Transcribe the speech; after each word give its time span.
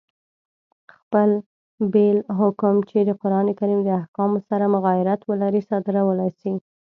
خپل 0.95 1.29
بېل 1.93 2.17
حکم، 2.39 2.75
چي 2.89 2.99
د 3.05 3.11
قرآن 3.21 3.47
کریم 3.59 3.79
د 3.83 3.89
احکامو 3.99 4.39
سره 4.49 4.65
مغایرت 4.75 5.21
ولري، 5.29 5.61
صادرولای 5.69 6.31
سي. 6.39 6.51